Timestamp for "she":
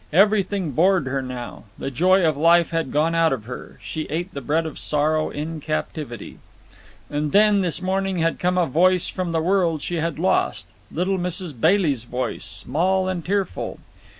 3.83-4.05, 9.83-9.97